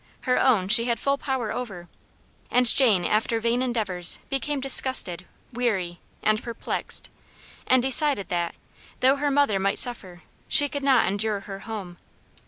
[0.21, 1.87] Her own, she had full power over;
[2.49, 7.11] and Jane after vain endeavors, became disgusted, weary, and perplexed,
[7.67, 8.55] and decided that,
[9.01, 11.97] though her mother might suffer, she could not endure her home.